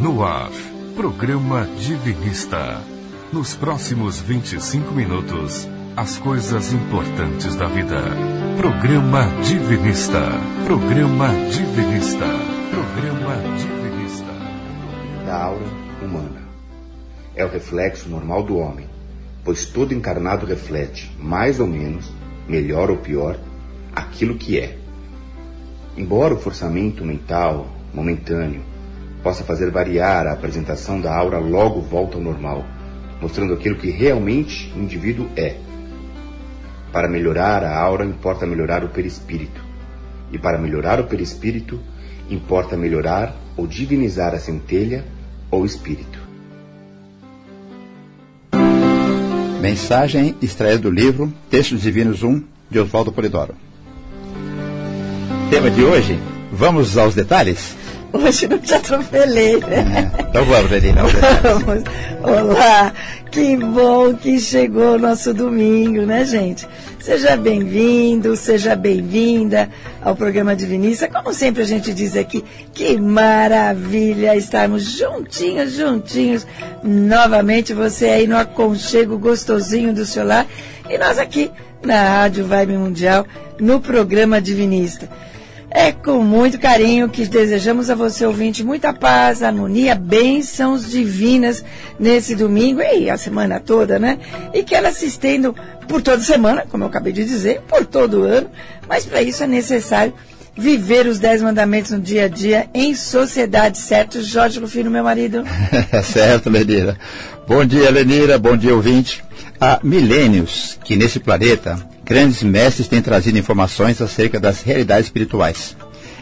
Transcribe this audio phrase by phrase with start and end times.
[0.00, 0.50] No ar,
[0.96, 2.82] programa Divinista.
[3.32, 8.02] Nos próximos 25 minutos, as coisas importantes da vida.
[8.56, 10.32] Programa Divinista.
[10.66, 12.26] Programa Divinista.
[12.70, 14.32] Programa Divinista.
[15.24, 15.66] Da aura
[16.02, 16.42] humana.
[17.36, 18.86] É o reflexo normal do homem,
[19.44, 22.12] pois todo encarnado reflete, mais ou menos,
[22.48, 23.38] melhor ou pior,
[23.94, 24.76] aquilo que é.
[25.96, 28.73] Embora o forçamento mental, momentâneo,
[29.24, 32.62] possa fazer variar a apresentação da aura, logo volta ao normal,
[33.22, 35.56] mostrando aquilo que realmente o indivíduo é.
[36.92, 39.64] Para melhorar a aura, importa melhorar o perispírito.
[40.30, 41.80] E para melhorar o perispírito,
[42.28, 45.04] importa melhorar ou divinizar a centelha
[45.50, 46.18] ou espírito.
[49.62, 53.54] Mensagem extraída do livro Textos Divinos 1, de Oswaldo Polidoro.
[55.48, 56.18] Tema de hoje,
[56.52, 57.83] vamos aos detalhes?
[58.14, 60.10] Hoje não te atropelei, né?
[60.16, 61.02] É, então vamos, Elina.
[61.02, 61.82] Vamos.
[62.22, 62.92] Olá,
[63.28, 66.64] que bom que chegou o nosso domingo, né, gente?
[67.00, 69.68] Seja bem-vindo, seja bem-vinda
[70.00, 71.08] ao programa Divinista.
[71.08, 76.46] Como sempre a gente diz aqui, que maravilha estarmos juntinhos, juntinhos,
[76.84, 80.46] novamente, você aí no aconchego gostosinho do seu lar
[80.88, 81.50] e nós aqui
[81.84, 83.26] na Rádio Vibe Mundial,
[83.58, 85.08] no programa Divinista.
[85.74, 91.64] É com muito carinho que desejamos a você, ouvinte, muita paz, harmonia, bênçãos divinas
[91.98, 94.20] nesse domingo e a semana toda, né?
[94.54, 95.52] E que elas se estendam
[95.88, 98.48] por toda semana, como eu acabei de dizer, por todo ano,
[98.88, 100.14] mas para isso é necessário
[100.56, 105.42] viver os dez mandamentos no dia a dia em sociedade, certo, Jorge Lufino, meu marido?
[106.04, 106.96] certo, Lenira.
[107.48, 109.24] Bom dia, Lenira, bom dia, ouvinte.
[109.60, 115.76] Há milênios que nesse planeta grandes mestres têm trazido informações acerca das realidades espirituais.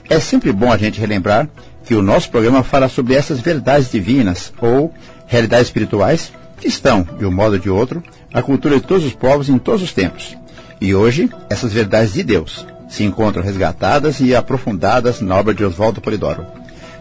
[0.09, 1.49] É sempre bom a gente relembrar
[1.85, 4.93] que o nosso programa fala sobre essas verdades divinas ou
[5.27, 9.13] realidades espirituais que estão, de um modo ou de outro, na cultura de todos os
[9.13, 10.37] povos em todos os tempos.
[10.81, 16.01] E hoje, essas verdades de Deus se encontram resgatadas e aprofundadas na obra de Oswaldo
[16.01, 16.47] Polidoro.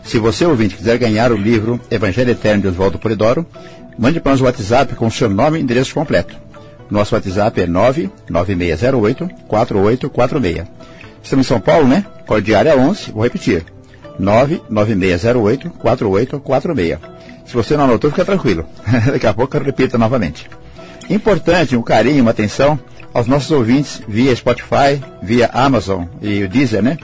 [0.04, 3.46] Se você, ouvinte, quiser ganhar o livro Evangelho Eterno de Oswaldo Polidoro,
[3.98, 6.36] mande para nós o WhatsApp com seu nome e endereço completo.
[6.92, 10.68] Nosso WhatsApp é 99608-4846.
[11.24, 12.06] Estamos em São Paulo, né?
[12.28, 13.64] Cordiária 11, vou repetir.
[14.20, 17.00] 99608-4846.
[17.46, 18.66] Se você não anotou, fica tranquilo.
[19.10, 20.50] Daqui a pouco eu repito novamente.
[21.10, 22.78] Importante, um carinho, uma atenção
[23.14, 26.98] aos nossos ouvintes via Spotify, via Amazon e o Deezer, né?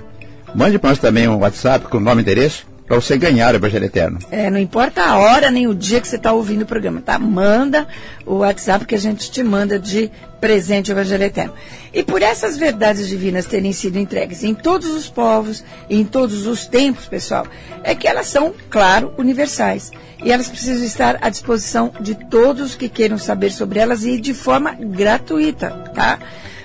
[0.53, 3.85] Mande para nós também um WhatsApp com nome e endereço para você ganhar o Evangelho
[3.85, 4.17] Eterno.
[4.31, 7.19] É, não importa a hora nem o dia que você está ouvindo o programa, tá?
[7.19, 7.85] Manda
[8.25, 10.09] o WhatsApp que a gente te manda de
[10.39, 11.53] presente o Evangelho Eterno.
[11.93, 16.47] E por essas verdades divinas terem sido entregues em todos os povos e em todos
[16.47, 17.45] os tempos, pessoal,
[17.83, 19.91] é que elas são, claro, universais.
[20.23, 24.33] E elas precisam estar à disposição de todos que queiram saber sobre elas e de
[24.33, 26.19] forma gratuita, tá?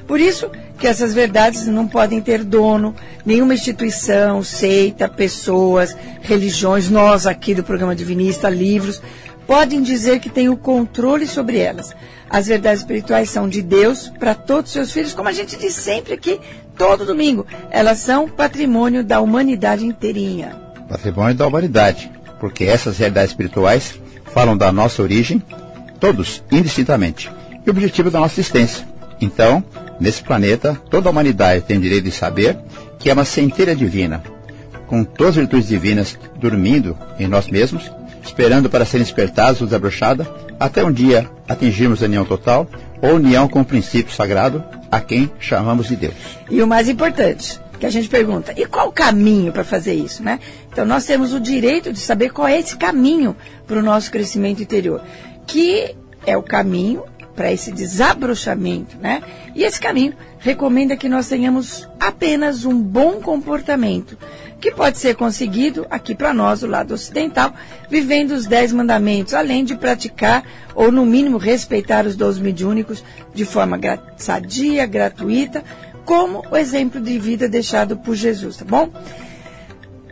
[0.06, 7.26] Por isso que essas verdades não podem ter dono, nenhuma instituição, seita, pessoas, religiões, nós
[7.26, 9.00] aqui do programa Divinista, livros,
[9.46, 11.94] podem dizer que têm o controle sobre elas.
[12.28, 15.74] As verdades espirituais são de Deus para todos os seus filhos, como a gente diz
[15.74, 16.40] sempre aqui,
[16.76, 17.46] todo domingo.
[17.70, 20.56] Elas são patrimônio da humanidade inteirinha.
[20.88, 24.00] Patrimônio da humanidade, porque essas realidades espirituais
[24.32, 25.42] falam da nossa origem,
[26.00, 27.30] todos, indistintamente,
[27.64, 28.86] e o objetivo da nossa existência.
[29.20, 29.62] Então,
[30.02, 32.58] Nesse planeta, toda a humanidade tem o direito de saber
[32.98, 34.20] que é uma centelha divina,
[34.88, 37.88] com todas as virtudes divinas dormindo em nós mesmos,
[38.20, 42.68] esperando para serem despertados ou desabrochada, até um dia atingirmos a união total
[43.00, 46.16] ou união com o princípio sagrado, a quem chamamos de Deus.
[46.50, 50.20] E o mais importante, que a gente pergunta, e qual o caminho para fazer isso,
[50.20, 50.40] né?
[50.72, 53.36] Então nós temos o direito de saber qual é esse caminho
[53.68, 55.00] para o nosso crescimento interior,
[55.46, 55.94] que
[56.26, 59.22] é o caminho para esse desabrochamento, né?
[59.54, 64.18] E esse caminho recomenda que nós tenhamos apenas um bom comportamento,
[64.60, 67.52] que pode ser conseguido aqui para nós, do lado ocidental,
[67.88, 73.04] vivendo os dez mandamentos, além de praticar ou, no mínimo, respeitar os doze mediúnicos
[73.34, 73.78] de forma
[74.16, 75.64] sadia, gratuita,
[76.04, 78.90] como o exemplo de vida deixado por Jesus, tá bom?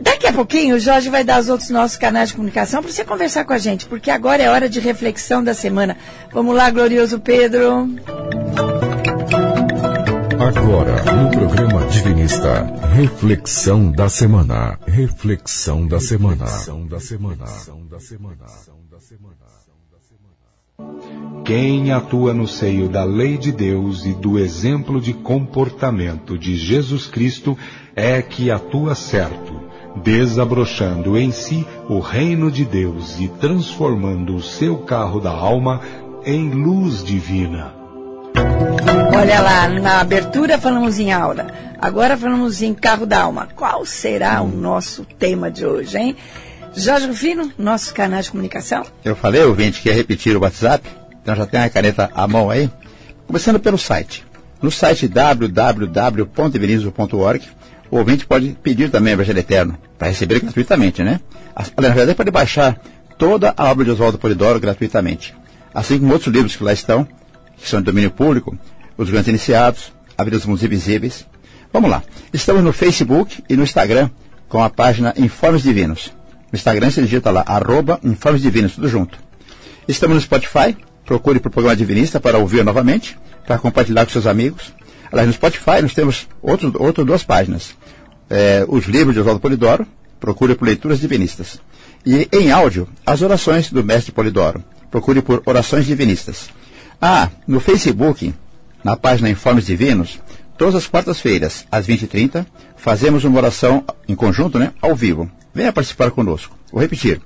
[0.01, 3.05] Daqui a pouquinho o Jorge vai dar os outros nossos canais de comunicação para você
[3.05, 5.95] conversar com a gente, porque agora é hora de reflexão da semana.
[6.31, 7.87] Vamos lá, glorioso Pedro.
[10.39, 12.63] Agora, no programa Divinista,
[12.95, 14.79] reflexão da semana.
[14.87, 16.45] Reflexão da semana.
[16.45, 17.45] Reflexão da semana.
[21.45, 27.05] Quem atua no seio da lei de Deus e do exemplo de comportamento de Jesus
[27.05, 27.55] Cristo
[27.95, 34.79] é que atua certo desabrochando em si o reino de Deus e transformando o seu
[34.79, 35.81] carro da alma
[36.25, 37.73] em luz divina.
[39.15, 41.47] Olha lá, na abertura falamos em aula,
[41.79, 43.49] agora falamos em carro da alma.
[43.55, 46.15] Qual será o nosso tema de hoje, hein?
[46.73, 48.85] Jorge Rufino, nosso canal de comunicação.
[49.03, 50.87] Eu falei, ouvinte, que ia repetir o WhatsApp,
[51.21, 52.69] então já tem a caneta à mão aí.
[53.27, 54.25] Começando pelo site.
[54.61, 57.43] No site www.evenizo.org,
[57.91, 61.19] o ouvinte pode pedir também o Evangelho Eterno, para receber gratuitamente, né?
[61.77, 62.81] Na verdade, pode baixar
[63.17, 65.35] toda a obra de Oswaldo Polidoro gratuitamente.
[65.73, 67.05] Assim como outros livros que lá estão,
[67.57, 68.57] que são de domínio público,
[68.97, 71.27] Os Grandes Iniciados, A Vida dos Mundos Invisíveis.
[71.71, 72.01] Vamos lá.
[72.33, 74.09] Estamos no Facebook e no Instagram
[74.47, 76.13] com a página Informes Divinos.
[76.51, 79.19] No Instagram você digita lá, arroba Informes Divinos, tudo junto.
[79.87, 84.27] Estamos no Spotify, procure para o programa Divinista para ouvir novamente, para compartilhar com seus
[84.27, 84.73] amigos.
[85.11, 87.75] Aliás, no Spotify nós temos outras duas páginas.
[88.33, 89.85] É, os livros de Oswaldo Polidoro,
[90.17, 91.59] procure por Leituras Divinistas.
[92.05, 94.63] E em áudio, as orações do Mestre Polidoro.
[94.89, 96.47] Procure por Orações Divinistas.
[97.01, 98.33] Ah, no Facebook,
[98.85, 100.21] na página Informes Divinos,
[100.57, 102.45] todas as quartas-feiras, às 20h30,
[102.77, 105.29] fazemos uma oração em conjunto, né, ao vivo.
[105.53, 106.57] Venha participar conosco.
[106.71, 107.19] Vou repetir.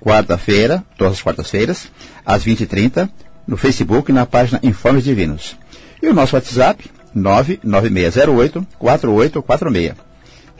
[0.00, 1.90] Quarta-feira, todas as quartas-feiras,
[2.26, 3.08] às 20h30,
[3.46, 5.56] no Facebook, na página Informes Divinos.
[6.02, 10.11] E o nosso WhatsApp, 99608-4846.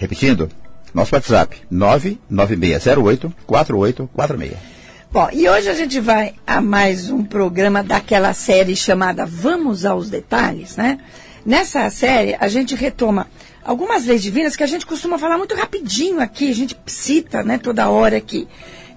[0.03, 0.51] Repetindo,
[0.93, 4.55] nosso WhatsApp, 99608-4846.
[5.13, 10.11] Bom, e hoje a gente vai a mais um programa daquela série chamada Vamos aos
[10.11, 10.99] Detalhes, né?
[11.47, 13.29] Nessa série, a gente retoma
[13.65, 17.57] algumas leis divinas que a gente costuma falar muito rapidinho aqui, a gente cita, né,
[17.57, 18.49] toda hora aqui.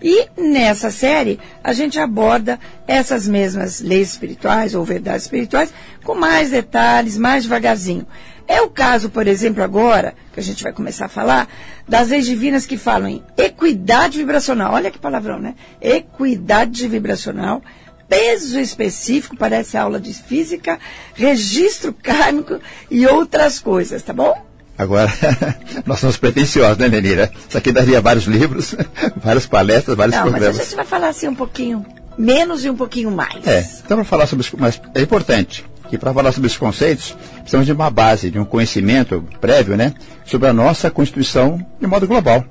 [0.02, 5.72] E nessa série, a gente aborda essas mesmas leis espirituais ou verdades espirituais
[6.04, 8.08] com mais detalhes, mais devagarzinho.
[8.48, 11.48] É o caso, por exemplo, agora, que a gente vai começar a falar,
[11.88, 14.74] das leis divinas que falam em equidade vibracional.
[14.74, 15.56] Olha que palavrão, né?
[15.82, 17.62] Equidade vibracional,
[18.08, 20.80] peso específico, parece aula de física,
[21.16, 22.60] registro kármico
[22.90, 24.36] e outras coisas, tá bom?
[24.78, 25.12] Agora,
[25.86, 27.32] nós somos pretensiosos, né, Lenira?
[27.48, 28.76] Isso aqui daria vários livros,
[29.18, 30.50] várias palestras, vários Não, programas.
[30.50, 31.86] mas a gente vai falar assim um pouquinho
[32.18, 33.46] menos e um pouquinho mais.
[33.48, 35.66] É, então para falar sobre isso, mas é importante
[35.96, 39.94] que para falar sobre esses conceitos, precisamos de uma base, de um conhecimento prévio, né,
[40.26, 42.44] sobre a nossa Constituição de modo global.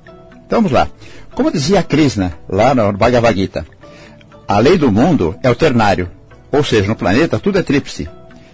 [0.46, 0.88] Então vamos lá.
[1.35, 3.67] Como dizia a Krishna, lá no Bhagavad Gita,
[4.46, 6.11] a lei do mundo é o ternário,
[6.52, 8.08] ou seja, no planeta tudo é tríplice.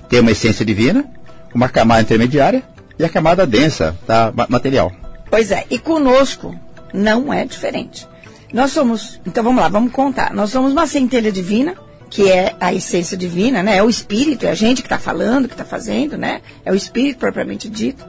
[0.08, 1.04] Tem uma essência divina,
[1.54, 2.62] uma camada intermediária
[2.98, 4.92] e a camada densa da material.
[5.30, 6.54] Pois é, e conosco
[6.92, 8.08] não é diferente.
[8.52, 10.34] Nós somos, então vamos lá, vamos contar.
[10.34, 11.74] Nós somos uma centelha divina,
[12.10, 13.76] que é a essência divina, né?
[13.76, 16.42] É o espírito, é a gente que está falando, que está fazendo, né?
[16.64, 18.04] É o espírito propriamente dito.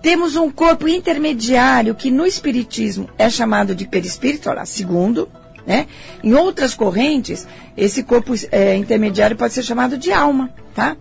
[0.00, 5.28] Temos um corpo intermediário que no espiritismo é chamado de perispírito, olha lá, segundo,
[5.66, 5.86] né?
[6.22, 7.46] Em outras correntes,
[7.76, 10.96] esse corpo é, intermediário pode ser chamado de alma, tá?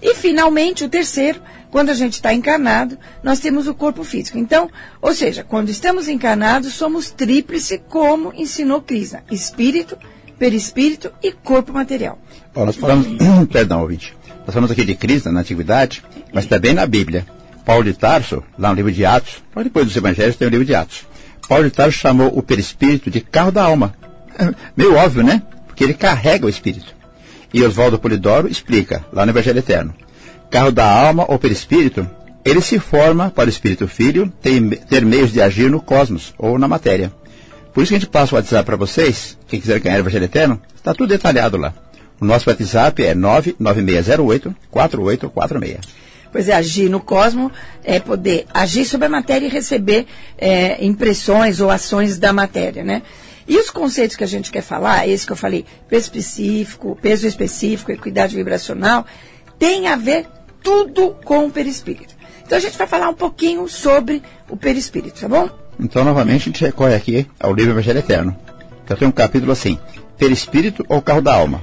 [0.00, 1.40] E finalmente o terceiro,
[1.70, 4.36] quando a gente está encarnado, nós temos o corpo físico.
[4.36, 4.68] Então,
[5.00, 9.96] ou seja, quando estamos encarnados, somos tríplice, como ensinou Krishna: espírito,
[10.42, 12.18] perispírito e corpo material.
[12.52, 13.06] Nós falamos,
[13.48, 14.12] perdão, ouvinte.
[14.44, 16.02] Nós falamos aqui de Krishna na antiguidade,
[16.34, 17.24] mas também na Bíblia.
[17.64, 20.74] Paulo de Tarso, lá no livro de Atos, depois dos Evangelhos tem o livro de
[20.74, 21.06] Atos.
[21.48, 23.94] Paulo de Tarso chamou o perispírito de carro da alma.
[24.76, 25.44] Meio óbvio, né?
[25.64, 26.92] Porque ele carrega o espírito.
[27.54, 29.94] E Oswaldo Polidoro explica, lá no Evangelho Eterno.
[30.50, 32.04] Carro da alma ou perispírito,
[32.44, 36.66] ele se forma para o espírito filho ter meios de agir no cosmos ou na
[36.66, 37.12] matéria.
[37.72, 40.26] Por isso que a gente passa o WhatsApp para vocês, quem quiser ganhar o Evangelho
[40.26, 41.72] Eterno, está tudo detalhado lá.
[42.20, 45.78] O nosso WhatsApp é 99608-4846.
[46.30, 47.50] Pois é, agir no cosmos
[47.84, 50.06] é poder agir sobre a matéria e receber
[50.38, 53.02] é, impressões ou ações da matéria, né?
[53.46, 57.26] E os conceitos que a gente quer falar, esse que eu falei, peso específico, peso
[57.26, 59.04] específico, equidade vibracional,
[59.58, 60.26] tem a ver
[60.62, 62.14] tudo com o perispírito.
[62.46, 65.50] Então a gente vai falar um pouquinho sobre o perispírito, tá bom?
[65.82, 68.36] Então, novamente, a gente recorre aqui ao livro Evangelho Eterno,
[68.86, 69.76] que tenho um capítulo assim,
[70.16, 71.60] perispírito ou carro da alma.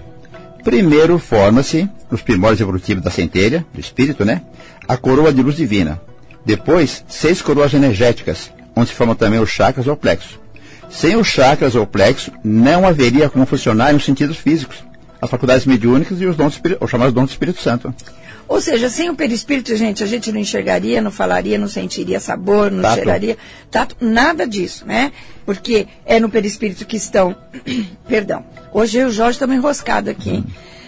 [0.61, 4.41] Primeiro forma-se, nos primórdios evolutivos da centelha, do espírito, né?
[4.85, 6.01] A coroa de luz divina.
[6.45, 10.37] Depois, seis coroas energéticas, onde se formam também os chakras ou plexos.
[10.89, 14.83] Sem os chakras ou plexo, não haveria como funcionar nos sentidos físicos,
[15.21, 17.93] as faculdades mediúnicas e os, dons, os chamados dons do Espírito Santo.
[18.49, 22.71] Ou seja, sem o perispírito, gente, a gente não enxergaria, não falaria, não sentiria sabor,
[22.71, 22.95] não Tato.
[22.95, 23.37] cheiraria,
[23.69, 25.11] tato, nada disso, né?
[25.45, 27.35] Porque é no perispírito que estão,
[28.09, 30.45] perdão, hoje eu e o Jorge estamos enroscados aqui, hein?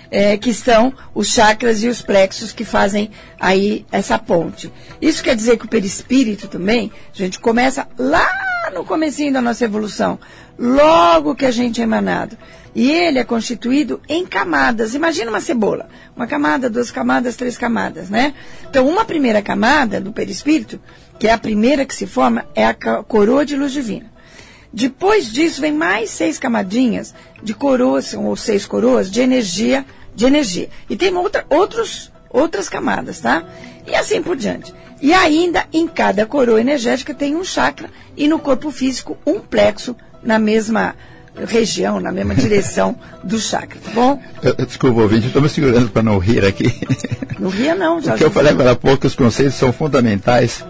[0.10, 4.74] É, que estão os chakras e os plexos que fazem aí essa ponte.
[5.00, 8.28] Isso quer dizer que o perispírito também, a gente começa lá
[8.74, 10.20] no comecinho da nossa evolução,
[10.58, 12.36] logo que a gente é emanado.
[12.74, 14.96] E ele é constituído em camadas.
[14.96, 15.90] Imagina uma cebola.
[16.16, 18.34] Uma camada, duas camadas, três camadas, né?
[18.70, 20.80] Então, uma primeira camada do perispírito,
[21.20, 24.12] que é a primeira que se forma, é a coroa de luz divina.
[24.74, 27.14] Depois disso, vem mais seis camadinhas
[27.44, 29.86] de coroas, ou seis coroas, de energia,
[30.16, 30.70] de energia.
[30.90, 33.44] E tem outra, outros, outras camadas, tá?
[33.86, 34.74] E assim por diante.
[35.02, 39.96] E ainda, em cada coroa energética tem um chakra e no corpo físico um plexo
[40.24, 40.96] na mesma
[41.46, 44.22] região, na mesma direção do chakra, tá bom?
[44.42, 46.72] Eu, desculpa, ouvinte, estou me segurando para não rir aqui.
[47.40, 48.12] Não ria não, já.
[48.12, 50.64] Porque eu falei agora há pouco que os conceitos são fundamentais.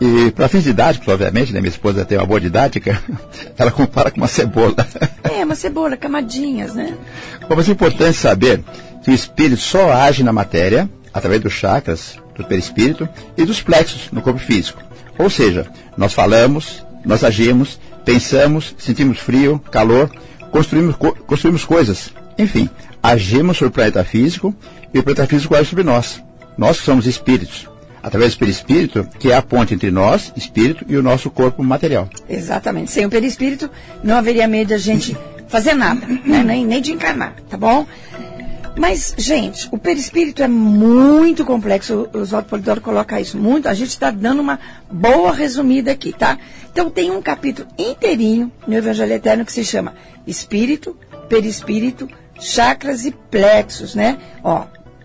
[0.00, 3.00] E para fins didáticos, obviamente, né, minha esposa tem uma boa didática,
[3.56, 4.74] ela compara com uma cebola.
[5.22, 6.94] É, uma cebola, camadinhas, né?
[7.48, 8.62] Bom, mas é importante saber
[9.02, 14.08] que o espírito só age na matéria, através dos chakras, do perispírito e dos plexos
[14.10, 14.82] no corpo físico.
[15.18, 15.66] Ou seja,
[15.96, 20.10] nós falamos, nós agimos, pensamos, sentimos frio, calor,
[20.50, 22.12] construímos, co construímos coisas.
[22.38, 22.68] Enfim,
[23.02, 24.54] agimos sobre o planeta físico
[24.92, 26.22] e o planeta físico age sobre nós.
[26.56, 27.68] Nós que somos espíritos.
[28.02, 32.08] Através do perispírito, que é a ponte entre nós, espírito, e o nosso corpo material.
[32.28, 32.90] Exatamente.
[32.90, 33.70] Sem o perispírito,
[34.02, 35.16] não haveria medo de a gente
[35.48, 36.42] fazer nada, né?
[36.44, 37.86] nem, nem de encarnar, tá bom?
[38.76, 42.08] Mas, gente, o perispírito é muito complexo.
[42.12, 43.68] O Oswaldo Polidoro coloca isso muito.
[43.68, 44.58] A gente está dando uma
[44.90, 46.38] boa resumida aqui, tá?
[46.72, 49.94] Então, tem um capítulo inteirinho no Evangelho Eterno que se chama
[50.26, 50.96] Espírito,
[51.28, 52.08] Perispírito,
[52.40, 54.18] Chakras e Plexos, né?
[54.42, 54.64] Ó,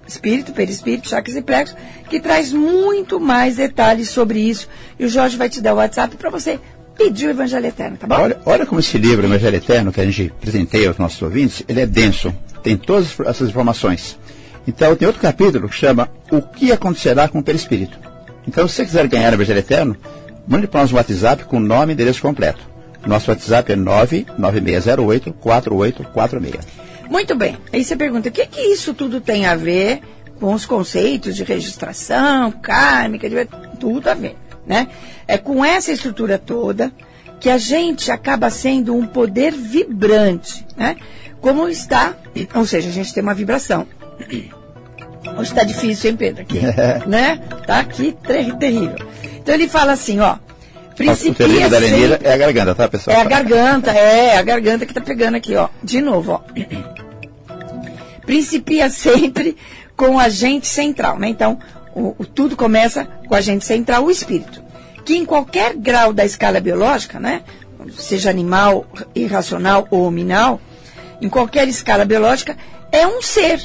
[0.09, 1.77] espírito, perispírito, chakras e plexos,
[2.09, 4.67] que traz muito mais detalhes sobre isso.
[4.97, 6.59] E o Jorge vai te dar o WhatsApp para você
[6.99, 8.15] pedir o Evangelho Eterno, tá bom?
[8.15, 11.63] Olha, olha como esse livro, o Evangelho Eterno, que a gente presenteia aos nossos ouvintes,
[11.67, 14.19] ele é denso tem todas essas informações.
[14.67, 17.97] Então, tem outro capítulo que chama O que acontecerá com o perispírito.
[18.47, 19.97] Então, se você quiser ganhar o Evangelho Eterno,
[20.47, 22.61] mande para nós um WhatsApp com nome e endereço completo.
[23.05, 26.59] Nosso WhatsApp é 99608-4846.
[27.09, 27.57] Muito bem.
[27.73, 30.01] Aí você pergunta, o que, que isso tudo tem a ver
[30.39, 33.27] com os conceitos de registração, kármica,
[33.79, 34.35] tudo a ver,
[34.69, 34.87] né?
[35.27, 36.93] É com essa estrutura toda
[37.41, 40.95] que a gente acaba sendo um poder vibrante, né?
[41.41, 42.15] como está,
[42.53, 43.87] ou seja, a gente tem uma vibração.
[45.37, 46.41] Hoje está difícil, hein, Pedro?
[46.41, 46.59] Aqui,
[47.07, 47.39] né?
[47.65, 48.97] Tá aqui ter terrível.
[49.37, 50.37] Então ele fala assim, ó.
[50.95, 51.69] Principia o terrível
[52.19, 53.15] da é a garganta, tá, pessoal?
[53.15, 55.69] É a garganta, é, a garganta que tá pegando aqui, ó.
[55.81, 56.41] De novo, ó.
[58.25, 59.55] Principia sempre
[59.95, 61.29] com o agente central, né?
[61.29, 61.57] Então,
[61.99, 64.63] o, o, tudo começa com o agente central, o espírito.
[65.03, 67.43] Que em qualquer grau da escala biológica, né?
[67.97, 70.61] Seja animal, irracional ou hominal,
[71.21, 72.57] em qualquer escala biológica,
[72.91, 73.61] é um ser.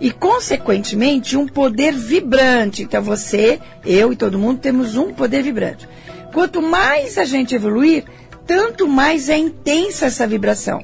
[0.00, 2.82] E, consequentemente, um poder vibrante.
[2.82, 5.88] Então, você, eu e todo mundo temos um poder vibrante.
[6.32, 8.04] Quanto mais a gente evoluir,
[8.46, 10.82] tanto mais é intensa essa vibração,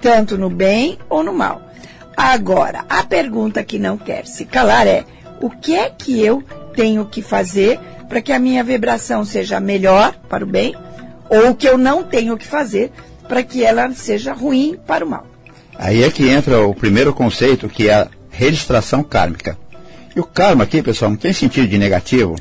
[0.00, 1.62] tanto no bem ou no mal.
[2.16, 5.04] Agora, a pergunta que não quer se calar é:
[5.40, 6.42] o que é que eu
[6.74, 10.74] tenho que fazer para que a minha vibração seja melhor para o bem,
[11.28, 12.92] ou o que eu não tenho que fazer
[13.28, 15.26] para que ela seja ruim para o mal?
[15.76, 19.58] Aí é que entra o primeiro conceito, que é a registração kármica.
[20.14, 22.36] E o karma aqui, pessoal, não tem sentido de negativo,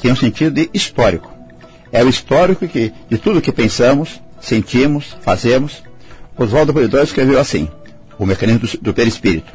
[0.00, 1.30] tem um sentido de histórico.
[1.92, 5.82] É o histórico que, de tudo que pensamos, sentimos, fazemos.
[6.36, 7.68] Oswaldo Polidoro escreveu assim,
[8.18, 9.52] o mecanismo do, do perispírito.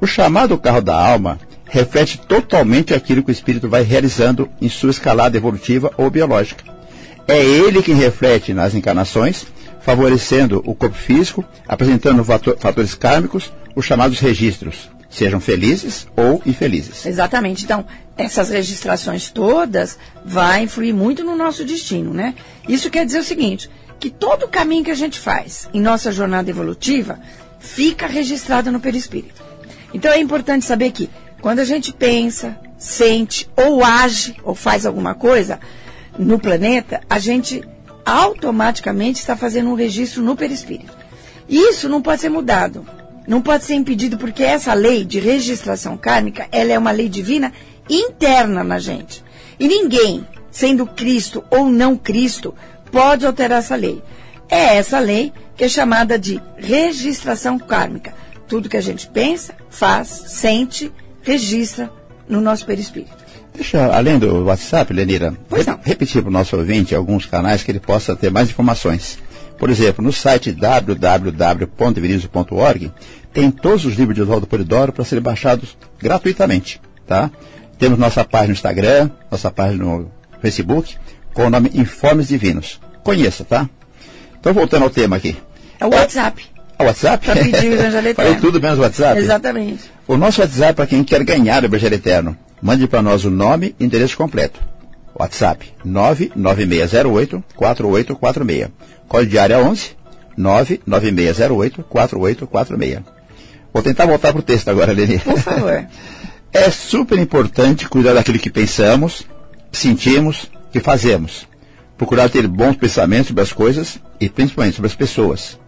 [0.00, 1.38] O chamado carro da alma
[1.70, 6.64] reflete totalmente aquilo que o espírito vai realizando em sua escalada evolutiva ou biológica.
[7.26, 9.46] É ele quem reflete nas encarnações
[9.80, 17.06] favorecendo o corpo físico, apresentando fatores kármicos, os chamados registros, sejam felizes ou infelizes.
[17.06, 17.64] Exatamente.
[17.64, 17.86] Então,
[18.16, 22.34] essas registrações todas vai influir muito no nosso destino, né?
[22.68, 26.12] Isso quer dizer o seguinte, que todo o caminho que a gente faz em nossa
[26.12, 27.18] jornada evolutiva
[27.58, 29.42] fica registrado no perispírito.
[29.92, 31.08] Então é importante saber que
[31.40, 35.58] quando a gente pensa, sente ou age ou faz alguma coisa
[36.18, 37.62] no planeta, a gente
[38.04, 40.92] automaticamente está fazendo um registro no perispírito.
[41.48, 42.86] Isso não pode ser mudado,
[43.26, 47.52] não pode ser impedido, porque essa lei de registração kármica, ela é uma lei divina
[47.88, 49.24] interna na gente.
[49.58, 52.54] E ninguém, sendo Cristo ou não Cristo,
[52.90, 54.02] pode alterar essa lei.
[54.48, 58.14] É essa lei que é chamada de registração kármica.
[58.48, 61.90] Tudo que a gente pensa, faz, sente, registra
[62.28, 63.30] no nosso perispírito.
[63.54, 67.80] Deixa, além do WhatsApp, Lenira, re repetir para o nosso ouvinte alguns canais que ele
[67.80, 69.18] possa ter mais informações.
[69.58, 72.90] Por exemplo, no site www.vinizo.org
[73.32, 76.80] tem todos os livros de Oswaldo Polidoro para serem baixados gratuitamente.
[77.06, 77.30] Tá?
[77.78, 80.10] Temos nossa página no Instagram, nossa página no
[80.40, 80.96] Facebook,
[81.34, 82.80] com o nome Informes Divinos.
[83.02, 83.68] Conheça, tá?
[84.38, 85.36] Então, voltando ao tema aqui.
[85.78, 86.46] É o WhatsApp.
[86.80, 87.26] É o WhatsApp?
[87.26, 88.30] Para pedir o Evangelho Eterno.
[88.30, 89.20] Falei tudo menos o WhatsApp?
[89.20, 89.90] Exatamente.
[90.06, 92.34] O nosso WhatsApp para quem quer ganhar o Evangelho Eterno.
[92.62, 94.58] Mande para nós o nome e endereço completo.
[95.14, 98.70] WhatsApp 99608-4846.
[99.06, 100.00] Código de área 11
[100.38, 103.02] 99608-4846.
[103.72, 105.18] Vou tentar voltar para o texto agora, Leni.
[105.18, 105.86] Por favor.
[106.52, 109.24] É super importante cuidar daquilo que pensamos,
[109.70, 111.46] sentimos e fazemos.
[111.96, 115.59] Procurar ter bons pensamentos sobre as coisas e principalmente sobre as pessoas.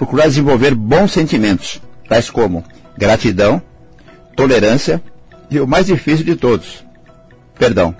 [0.00, 1.78] Procurar desenvolver bons sentimentos,
[2.08, 2.64] tais como
[2.96, 3.60] gratidão,
[4.34, 5.02] tolerância
[5.50, 6.82] e o mais difícil de todos,
[7.58, 7.94] perdão.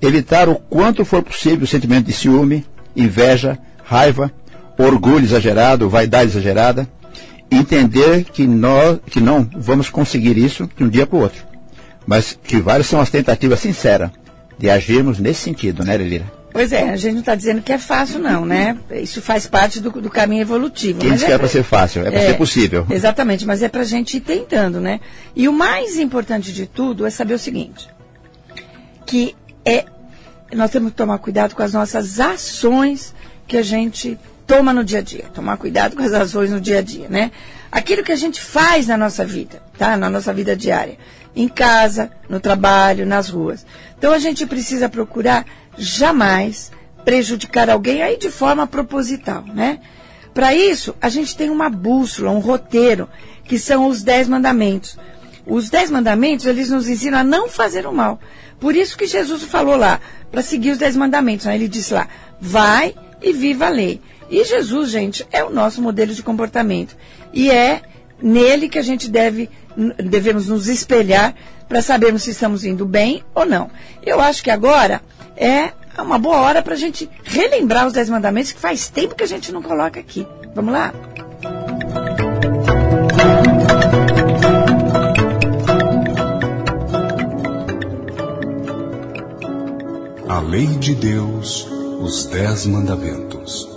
[0.00, 4.32] Evitar o quanto for possível o sentimento de ciúme, inveja, raiva,
[4.76, 6.88] orgulho exagerado, vaidade exagerada.
[7.48, 11.44] Entender que, nós, que não vamos conseguir isso de um dia para o outro.
[12.04, 14.10] Mas que várias são as tentativas sinceras
[14.58, 16.41] de agirmos nesse sentido, né, Lelira?
[16.52, 18.76] Pois é, a gente não está dizendo que é fácil, não, né?
[18.90, 21.00] Isso faz parte do, do caminho evolutivo.
[21.00, 22.86] Quem disse é que é para ser fácil, é para ser possível.
[22.90, 25.00] Exatamente, mas é para a gente ir tentando, né?
[25.34, 27.88] E o mais importante de tudo é saber o seguinte:
[29.06, 29.86] que é
[30.54, 33.14] nós temos que tomar cuidado com as nossas ações
[33.46, 35.24] que a gente toma no dia a dia.
[35.32, 37.30] Tomar cuidado com as ações no dia a dia, né?
[37.70, 39.96] Aquilo que a gente faz na nossa vida, tá?
[39.96, 40.98] Na nossa vida diária.
[41.34, 43.64] Em casa, no trabalho, nas ruas.
[43.96, 46.70] Então a gente precisa procurar jamais
[47.04, 49.80] prejudicar alguém aí de forma proposital, né?
[50.34, 53.08] Para isso, a gente tem uma bússola, um roteiro,
[53.44, 54.96] que são os dez mandamentos.
[55.46, 58.18] Os dez mandamentos, eles nos ensinam a não fazer o mal.
[58.58, 60.00] Por isso que Jesus falou lá,
[60.30, 61.46] para seguir os dez mandamentos.
[61.46, 61.54] Né?
[61.56, 62.08] Ele disse lá,
[62.40, 64.00] vai e viva a lei.
[64.30, 66.96] E Jesus, gente, é o nosso modelo de comportamento.
[67.32, 67.82] E é
[68.22, 69.50] nele que a gente deve,
[69.98, 71.34] devemos nos espelhar
[71.68, 73.70] para sabermos se estamos indo bem ou não.
[74.02, 75.02] Eu acho que agora
[75.36, 79.24] é uma boa hora para a gente relembrar os Dez Mandamentos, que faz tempo que
[79.24, 80.26] a gente não coloca aqui.
[80.54, 80.92] Vamos lá?
[90.28, 91.66] A lei de Deus,
[92.00, 93.68] os Dez Mandamentos.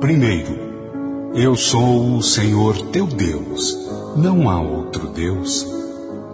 [0.00, 3.76] Primeiro, eu sou o Senhor teu Deus,
[4.16, 5.66] não há outro Deus.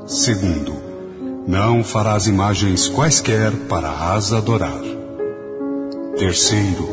[0.07, 0.80] Segundo,
[1.47, 4.81] não farás imagens quaisquer para as adorar.
[6.17, 6.89] Terceiro,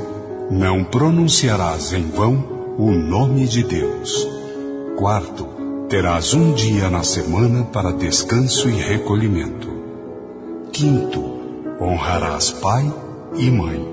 [0.50, 4.28] não pronunciarás em vão o nome de Deus.
[4.98, 5.48] Quarto,
[5.90, 9.68] terás um dia na semana para descanso e recolhimento.
[10.72, 11.24] Quinto,
[11.82, 12.92] honrarás pai
[13.36, 13.86] e mãe.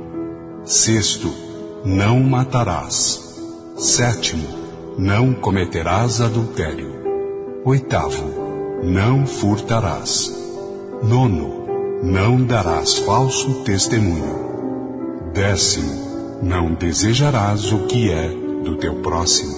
[0.65, 1.33] Sexto,
[1.85, 3.21] não matarás.
[3.77, 4.47] Sétimo,
[4.97, 6.95] não cometerás adultério.
[7.65, 10.44] Oitavo, não furtarás.
[11.09, 15.33] Nono, não darás falso testemunho.
[15.33, 19.55] Décimo, não desejarás o que é do teu próximo.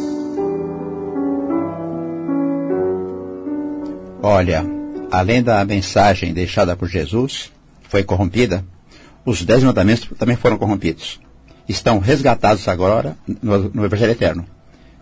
[4.23, 4.65] Olha,
[5.11, 8.65] além da mensagem deixada por Jesus, que foi corrompida,
[9.25, 11.21] os dez mandamentos também foram corrompidos
[11.69, 14.47] estão resgatados agora no, no Evangelho Eterno.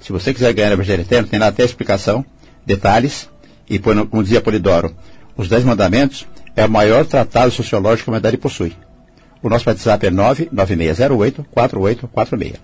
[0.00, 2.24] Se você quiser ganhar o Evangelho Eterno, tem lá até explicação,
[2.64, 3.28] detalhes,
[3.68, 4.94] e como dizia Polidoro,
[5.36, 8.76] os Dez Mandamentos é o maior tratado sociológico que a humanidade possui.
[9.42, 12.54] O nosso WhatsApp é 99608-4846.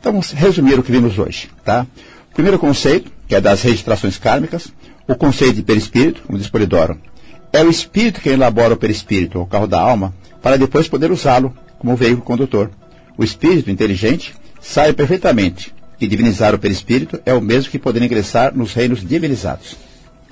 [0.00, 1.50] Então, vamos resumir o que vimos hoje.
[1.64, 1.86] Tá?
[2.30, 4.72] O primeiro conceito, que é das registrações kármicas,
[5.06, 6.98] o conceito de perispírito, como diz Polidoro,
[7.52, 11.54] é o espírito que elabora o perispírito, o carro da alma, para depois poder usá-lo
[11.78, 12.70] como veículo condutor.
[13.18, 18.56] O espírito inteligente sabe perfeitamente que divinizar o perispírito é o mesmo que poder ingressar
[18.56, 19.76] nos reinos divinizados.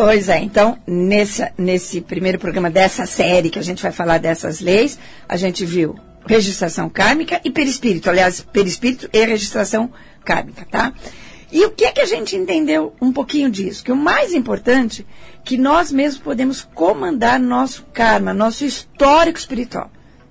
[0.02, 4.58] Pois é, então, nesse, nesse primeiro programa dessa série que a gente vai falar dessas
[4.58, 5.94] leis, a gente viu
[6.26, 9.92] registração kármica e perispírito, aliás, perispírito e registração
[10.24, 10.94] kármica, tá?
[11.52, 13.84] E o que é que a gente entendeu um pouquinho disso?
[13.84, 15.06] Que o mais importante,
[15.44, 19.90] que nós mesmos podemos comandar nosso karma, nosso histórico espiritual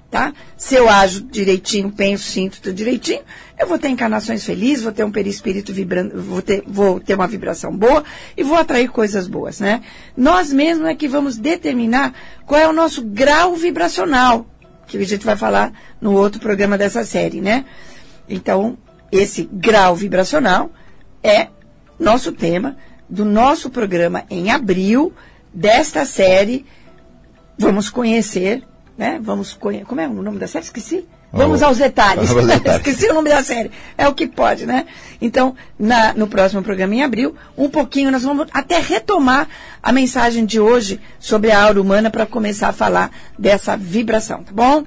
[0.10, 0.34] tá?
[0.58, 3.22] Se eu ajo direitinho, penso, sinto tudo direitinho,
[3.58, 7.28] eu vou ter encarnações felizes, vou ter um perispírito vibrando, vou ter, vou ter uma
[7.28, 8.04] vibração boa
[8.36, 9.82] e vou atrair coisas boas, né?
[10.15, 12.13] Nós mesmos é que vamos determinar
[12.45, 14.45] qual é o nosso grau vibracional,
[14.88, 17.65] que a gente vai falar no outro programa dessa série, né?
[18.28, 18.78] Então,
[19.12, 20.72] esse grau vibracional
[21.22, 21.48] é
[22.00, 22.78] nosso tema
[23.10, 25.13] do nosso programa em abril
[25.54, 26.65] desta série.
[27.58, 28.63] Vamos conhecer
[28.99, 29.17] né?
[29.23, 29.85] Vamos conhecer.
[29.85, 30.65] Como é o nome da série?
[30.65, 31.07] Esqueci.
[31.31, 32.27] Vamos aos detalhes.
[32.27, 32.85] Vamos detalhes.
[32.85, 33.71] Esqueci o nome da série.
[33.97, 34.88] É o que pode, né?
[35.21, 39.47] Então, na, no próximo programa em abril, um pouquinho, nós vamos até retomar
[39.81, 44.51] a mensagem de hoje sobre a aura humana para começar a falar dessa vibração, tá
[44.51, 44.83] bom?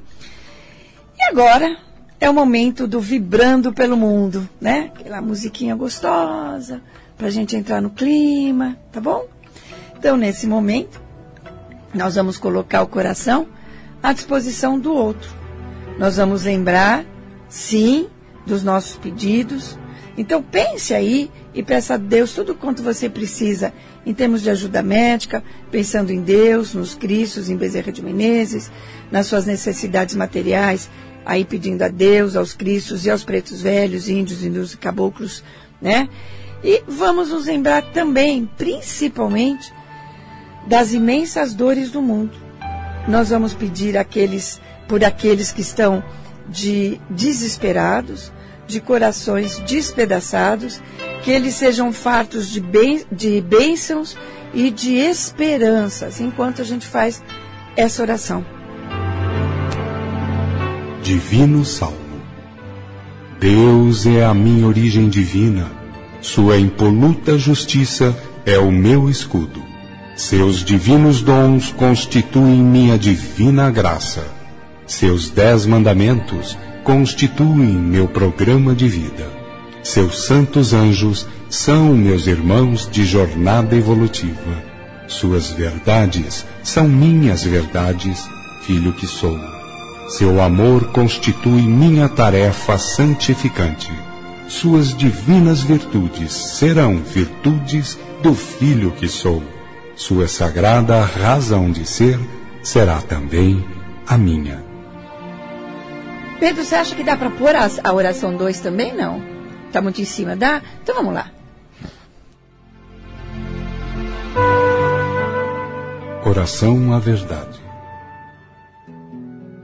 [1.18, 1.78] E agora,
[2.20, 4.90] é o momento do Vibrando pelo Mundo, né?
[4.94, 6.82] Aquela musiquinha gostosa,
[7.16, 9.24] para a gente entrar no clima, tá bom?
[9.96, 11.00] Então, nesse momento,
[11.94, 13.48] nós vamos colocar o coração
[14.02, 15.30] à disposição do outro.
[15.98, 17.04] Nós vamos lembrar,
[17.48, 18.08] sim,
[18.46, 19.78] dos nossos pedidos.
[20.16, 23.72] Então, pense aí e peça a Deus tudo quanto você precisa
[24.04, 28.70] em termos de ajuda médica, pensando em Deus, nos Cristos, em Bezerra de Menezes,
[29.10, 30.90] nas suas necessidades materiais,
[31.24, 35.44] aí pedindo a Deus, aos Cristos e aos pretos velhos, índios, hindus e caboclos,
[35.80, 36.08] né?
[36.64, 39.72] E vamos nos lembrar também, principalmente,
[40.66, 42.32] das imensas dores do mundo.
[43.08, 46.02] Nós vamos pedir aqueles, por aqueles que estão
[46.48, 48.32] de desesperados,
[48.66, 50.80] de corações despedaçados,
[51.22, 54.16] que eles sejam fartos de, ben, de bênçãos
[54.54, 57.22] e de esperanças, enquanto a gente faz
[57.76, 58.44] essa oração.
[61.02, 61.98] Divino Salmo.
[63.40, 65.68] Deus é a minha origem divina,
[66.20, 69.71] Sua impoluta justiça é o meu escudo.
[70.24, 74.24] Seus divinos dons constituem minha divina graça.
[74.86, 79.28] Seus dez mandamentos constituem meu programa de vida.
[79.82, 84.62] Seus santos anjos são meus irmãos de jornada evolutiva.
[85.08, 88.24] Suas verdades são minhas verdades,
[88.64, 89.36] filho que sou.
[90.08, 93.90] Seu amor constitui minha tarefa santificante.
[94.46, 99.42] Suas divinas virtudes serão virtudes do filho que sou.
[99.94, 102.18] Sua sagrada razão de ser
[102.62, 103.64] será também
[104.06, 104.62] a minha.
[106.40, 108.94] Pedro, você acha que dá para pôr a, a oração 2 também?
[108.94, 109.22] Não.
[109.66, 110.60] Está muito em cima, dá?
[110.82, 111.30] Então vamos lá.
[116.24, 117.60] Oração à verdade.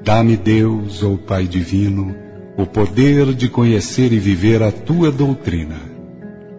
[0.03, 2.15] Dá-me, Deus, ou Pai Divino,
[2.57, 5.77] o poder de conhecer e viver a tua doutrina.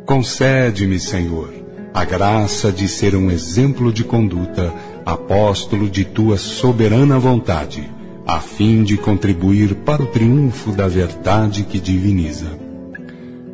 [0.05, 1.53] Concede-me, Senhor,
[1.93, 4.73] a graça de ser um exemplo de conduta,
[5.05, 7.89] apóstolo de tua soberana vontade
[8.29, 12.45] a fim de contribuir para o triunfo da verdade que diviniza.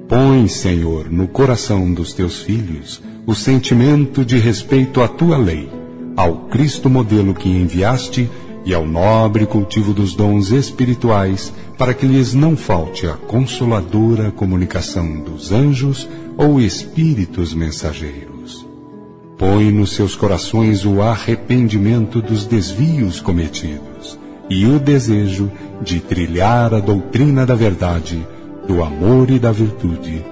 [0.06, 5.70] Põe, Senhor, no coração dos teus filhos o sentimento de respeito à tua lei,
[6.18, 8.30] ao Cristo modelo que enviaste
[8.66, 15.20] e ao nobre cultivo dos dons espirituais, para que lhes não falte a consoladora comunicação
[15.20, 18.66] dos anjos ou espíritos mensageiros.
[19.38, 24.18] Põe nos seus corações o arrependimento dos desvios cometidos
[24.50, 25.52] e o desejo
[25.82, 28.26] de trilhar a doutrina da verdade,
[28.68, 30.26] do amor e da virtude.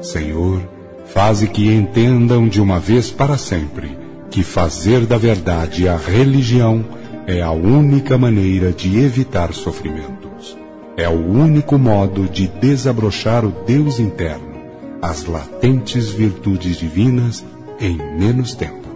[0.00, 0.60] Senhor,
[1.06, 3.96] faze que entendam de uma vez para sempre
[4.30, 6.84] que fazer da verdade a religião
[7.26, 10.56] é a única maneira de evitar sofrimentos.
[10.96, 14.54] É o único modo de desabrochar o Deus interno,
[15.02, 17.44] as latentes virtudes divinas
[17.80, 18.86] em menos tempo.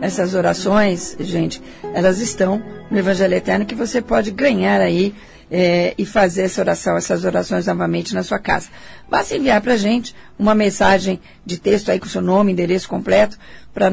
[0.00, 1.62] Essas orações, gente,
[1.94, 5.14] elas estão no Evangelho Eterno que você pode ganhar aí
[5.50, 8.68] é, e fazer essa oração, essas orações novamente na sua casa.
[9.08, 13.38] Basta enviar para a gente uma mensagem de texto aí com seu nome, endereço completo
[13.72, 13.90] para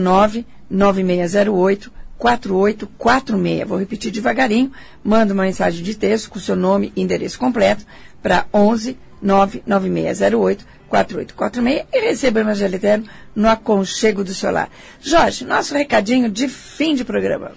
[0.69, 3.67] 99608 4846.
[3.67, 4.71] Vou repetir devagarinho.
[5.03, 7.85] Manda uma mensagem de texto com seu nome e endereço completo
[8.21, 14.69] para 11 99608 4846 e receba o Evangelho Eterno no aconchego do seu lar.
[15.01, 17.51] Jorge, nosso recadinho de fim de programa.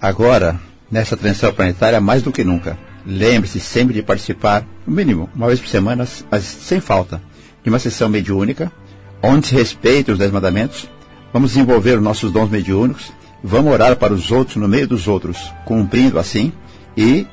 [0.00, 5.46] Agora, nessa transição planetária, mais do que nunca, lembre-se sempre de participar, no mínimo, uma
[5.46, 7.22] vez por semana, mas sem falta,
[7.62, 8.70] de uma sessão mediúnica,
[9.22, 10.88] onde se respeita os Dez Mandamentos,
[11.34, 15.52] vamos desenvolver os nossos dons mediúnicos, vamos orar para os outros no meio dos outros,
[15.64, 16.52] cumprindo assim
[16.96, 17.26] e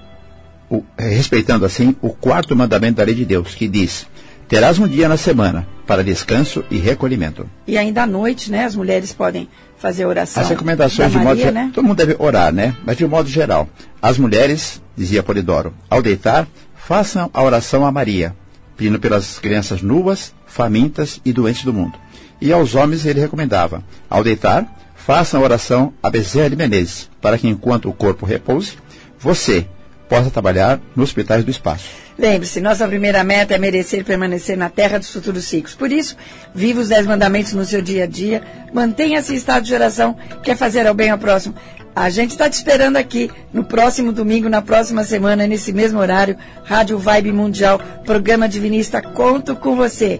[0.67, 4.07] o, respeitando assim o quarto mandamento da lei de Deus, que diz:
[4.47, 7.47] Terás um dia na semana para descanso e recolhimento.
[7.67, 8.65] E ainda à noite, né?
[8.65, 10.41] As mulheres podem fazer oração.
[10.41, 11.71] As recomendações de Maria, modo né?
[11.71, 12.75] todo mundo deve orar, né?
[12.83, 13.69] Mas de modo geral,
[14.01, 18.35] as mulheres, dizia Polidoro, ao deitar, façam a oração a Maria,
[18.75, 21.93] pedindo pelas crianças nuas, famintas e doentes do mundo.
[22.41, 27.37] E aos homens ele recomendava, ao deitar, façam a oração a Bezerra de Menezes, para
[27.37, 28.73] que enquanto o corpo repouse,
[29.19, 29.65] você
[30.09, 31.85] possa trabalhar nos hospitais do espaço.
[32.17, 35.73] Lembre-se, nossa primeira meta é merecer permanecer na terra dos futuros ciclos.
[35.73, 36.17] Por isso,
[36.53, 40.57] viva os dez mandamentos no seu dia a dia, mantenha-se em estado de oração, quer
[40.57, 41.55] fazer ao bem ao próximo.
[41.95, 46.37] A gente está te esperando aqui no próximo domingo, na próxima semana, nesse mesmo horário,
[46.63, 50.19] Rádio Vibe Mundial, programa Divinista, conto com você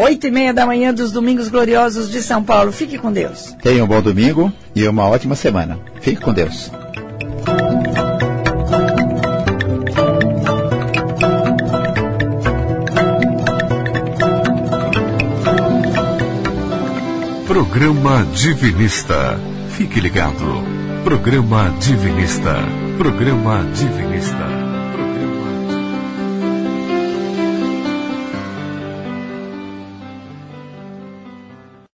[0.00, 2.72] oito e meia da manhã dos Domingos Gloriosos de São Paulo.
[2.72, 3.54] Fique com Deus.
[3.62, 5.78] Tenha um bom domingo e uma ótima semana.
[6.00, 6.70] Fique com Deus.
[17.46, 19.38] Programa Divinista.
[19.70, 20.64] Fique ligado.
[21.04, 22.56] Programa Divinista.
[22.96, 24.09] Programa Divinista.